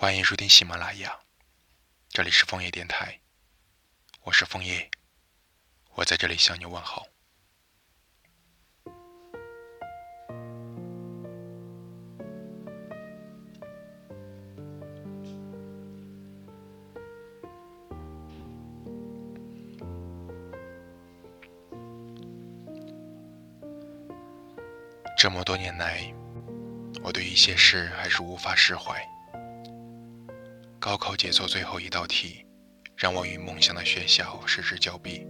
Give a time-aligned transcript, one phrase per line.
[0.00, 1.18] 欢迎收听喜马拉雅，
[2.08, 3.18] 这里是枫叶电台，
[4.22, 4.88] 我是枫叶，
[5.94, 7.04] 我在这里向你问好。
[25.18, 26.14] 这么多年来，
[27.02, 29.04] 我对一些事还是无法释怀。
[30.80, 32.46] 高考解错最后一道题，
[32.96, 35.26] 让我与梦想的学校失之交臂。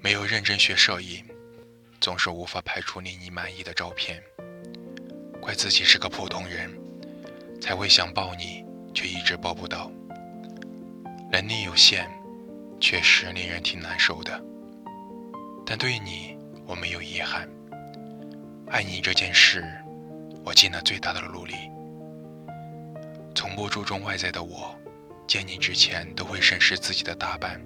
[0.00, 1.22] 没有认真学摄影，
[2.00, 4.22] 总是无法拍出令你满意的照片。
[5.42, 6.74] 怪自己是个普通人，
[7.60, 9.92] 才会想抱你，却一直抱不到。
[11.30, 12.10] 能力有限，
[12.80, 14.42] 确实令人挺难受的。
[15.66, 16.34] 但对你，
[16.66, 17.46] 我没有遗憾。
[18.68, 19.62] 爱你这件事，
[20.42, 21.54] 我尽了最大的努力。
[23.34, 24.78] 从不注重外在的我，
[25.26, 27.60] 见你之前都会审视自己的打扮。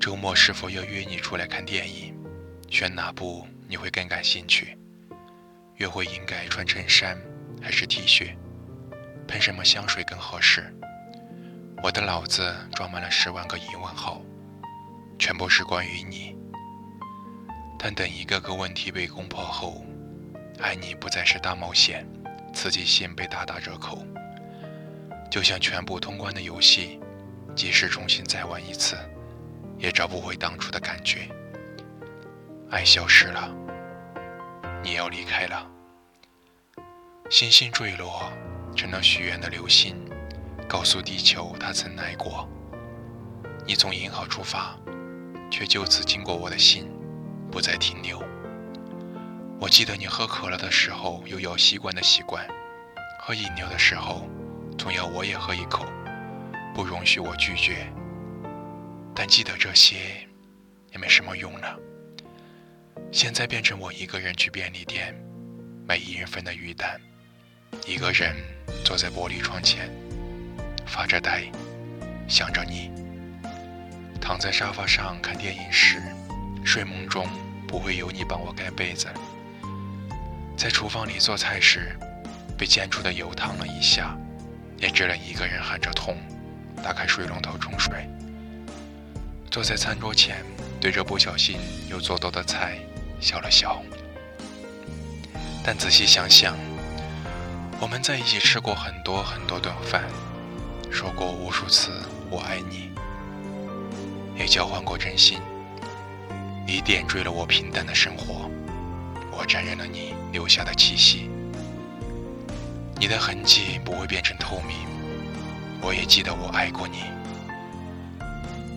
[0.00, 2.14] 周末是否要约你出来看电影？
[2.68, 4.78] 选哪部你会更感兴趣？
[5.76, 7.18] 约会应该穿衬衫
[7.62, 8.36] 还是 T 恤？
[9.26, 10.74] 喷什么香水更合适？
[11.82, 14.20] 我的脑子装满了十万个疑问号，
[15.18, 16.36] 全部是关于你。
[17.78, 19.84] 但等一个个问题被攻破后，
[20.58, 22.06] 爱你不再是大冒险，
[22.52, 24.04] 刺激性被大打折扣。
[25.30, 26.98] 就像全部通关的游戏，
[27.54, 28.96] 即使重新再玩一次，
[29.78, 31.28] 也找不回当初的感觉。
[32.70, 33.48] 爱消失了，
[34.82, 35.66] 你要离开了。
[37.30, 38.28] 星星坠落，
[38.76, 39.96] 成了许愿的流星，
[40.68, 42.48] 告诉地球它曾来过。
[43.64, 44.76] 你从银河出发，
[45.48, 46.90] 却就此经过我的心。
[47.52, 48.22] 不再停留。
[49.60, 52.46] 我记得你喝可乐的时候有咬吸管的习惯，
[53.20, 54.28] 喝饮料的时候
[54.80, 55.84] 总要我也喝一口，
[56.74, 57.86] 不容许我拒绝。
[59.14, 60.26] 但记得这些
[60.90, 61.78] 也没什么用了。
[63.12, 65.14] 现在变成我一个人去便利店
[65.86, 66.98] 买一人份的鱼蛋，
[67.86, 68.34] 一个人
[68.82, 69.90] 坐在玻璃窗前
[70.86, 71.44] 发着呆，
[72.26, 72.90] 想着你。
[74.18, 76.00] 躺在沙发上看电影时。
[76.64, 77.26] 睡梦中
[77.68, 79.08] 不会有你帮我盖被子，
[80.56, 81.94] 在厨房里做菜时，
[82.56, 84.16] 被煎出的油烫了一下，
[84.80, 86.16] 也只能一个人喊着痛，
[86.82, 88.08] 打开水龙头冲水。
[89.50, 90.44] 坐在餐桌前，
[90.80, 91.58] 对着不小心
[91.88, 92.78] 又做多的菜
[93.20, 93.82] 笑了笑。
[95.62, 96.56] 但仔细想想，
[97.78, 100.04] 我们在一起吃过很多很多顿饭，
[100.90, 101.90] 说过无数次
[102.30, 102.90] 我爱你，
[104.36, 105.38] 也交换过真心。
[106.66, 108.48] 你点缀了我平淡的生活，
[109.32, 111.28] 我沾染了你留下的气息。
[113.00, 114.76] 你的痕迹不会变成透明，
[115.80, 117.04] 我也记得我爱过你。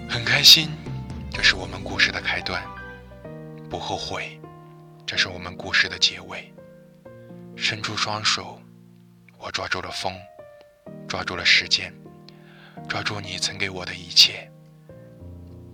[0.09, 0.69] 很开心，
[1.29, 2.61] 这是我们故事的开端；
[3.69, 4.39] 不后悔，
[5.05, 6.53] 这是我们故事的结尾。
[7.57, 8.61] 伸出双手，
[9.37, 10.17] 我抓住了风，
[11.05, 11.93] 抓住了时间，
[12.87, 14.49] 抓住你曾给我的一切，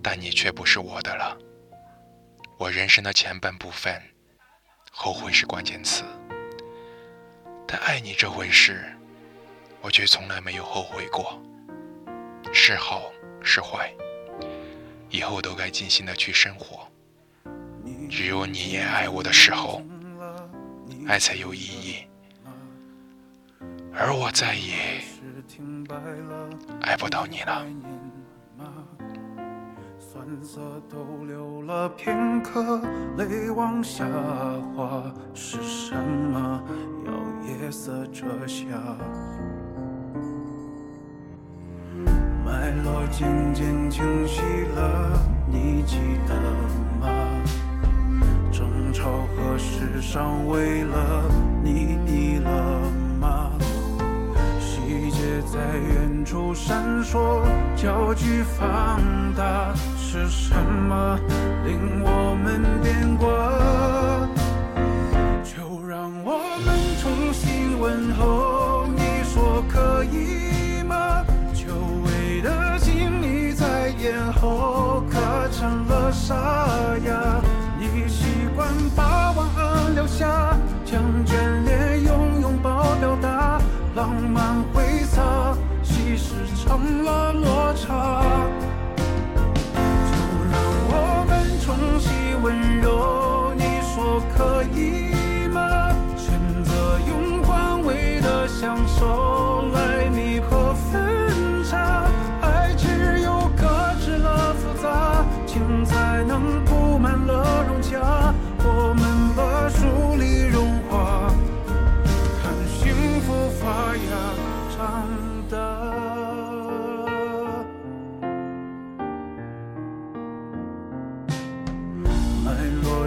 [0.02, 1.38] 但你却不是我的了。
[2.58, 4.02] 我人生的前半部分，
[4.90, 6.02] 后悔是关键词，
[7.72, 8.84] 但爱你这回事，
[9.80, 11.40] 我却从来没有后悔过。
[12.52, 13.94] 是好是坏，
[15.08, 16.90] 以后都该尽心的去生活。
[18.10, 19.80] 只有你也爱我的时候，
[21.06, 22.08] 爱才有意义，
[23.94, 25.00] 而我再也
[26.80, 27.64] 爱不到你了。
[30.30, 32.80] 酸涩逗留了片刻，
[33.16, 34.04] 泪往下
[34.76, 35.02] 滑，
[35.34, 36.62] 是什么
[37.04, 37.12] 要
[37.48, 38.64] 夜色遮下？
[42.44, 44.40] 脉络渐渐清晰
[44.76, 45.98] 了，你记
[46.28, 46.34] 得
[47.00, 47.08] 吗？
[48.52, 51.24] 争吵何时尚为了，
[51.60, 52.80] 你低了
[53.20, 53.50] 吗？
[54.60, 57.42] 细节在远处闪烁，
[57.74, 59.00] 焦距放
[59.34, 59.74] 大。
[60.12, 61.16] 是什么
[61.64, 63.28] 令我们变卦？
[65.44, 68.88] 就让我们重新问候。
[68.96, 71.24] 你说可以吗？
[71.54, 71.72] 久
[72.04, 75.20] 违的亲昵在咽喉刻
[75.52, 76.34] 成了沙
[77.06, 77.40] 哑。
[77.78, 83.60] 你习惯把晚安留下，将眷恋用拥抱表达，
[83.94, 85.54] 浪漫挥洒，
[85.84, 88.24] 细事成了落差。
[92.50, 95.94] 温柔，你说可以吗？
[96.16, 99.06] 选择用换位的享受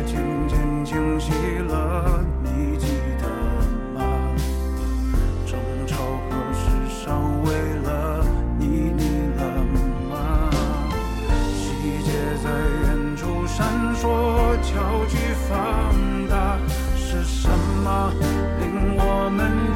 [0.05, 1.31] 渐渐清晰
[1.69, 2.87] 了，你记
[3.19, 3.27] 得
[3.93, 4.01] 吗？
[5.45, 5.95] 争吵
[6.29, 6.65] 或世
[7.05, 7.47] 上为
[7.83, 8.25] 了
[8.57, 9.01] 你，你
[9.37, 9.41] 了
[10.09, 10.13] 吗？
[11.53, 11.63] 细
[12.03, 12.11] 节
[12.43, 13.65] 在远处闪
[13.95, 14.01] 烁，
[14.61, 14.71] 焦
[15.07, 15.17] 距
[15.47, 15.53] 放
[16.29, 16.57] 大，
[16.95, 17.49] 是什
[17.83, 18.13] 么
[18.59, 19.72] 令我们？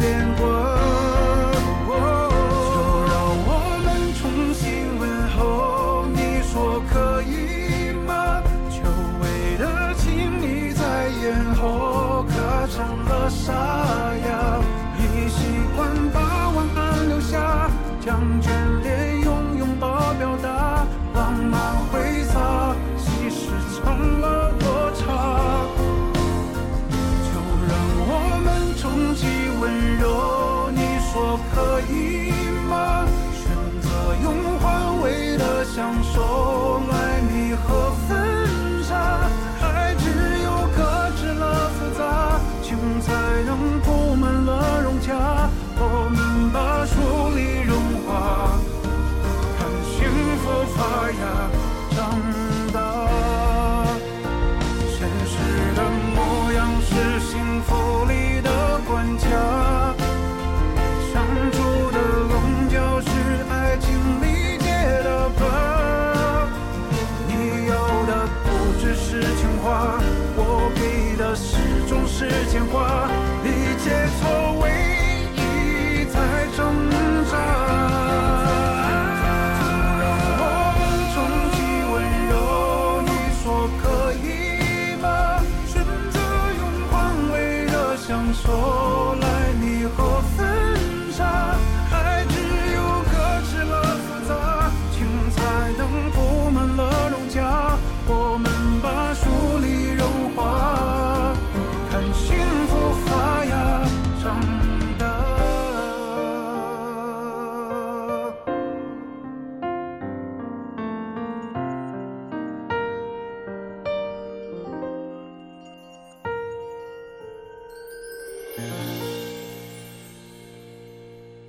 [35.88, 39.22] 感受爱弥和分叉，
[39.62, 40.04] 爱只
[40.44, 43.14] 有克制了复杂，情才
[43.46, 45.50] 能铺满了融洽。
[45.80, 48.60] 我们把疏离融化，
[49.58, 50.12] 看幸
[50.44, 51.50] 福发芽，
[51.96, 52.47] 长。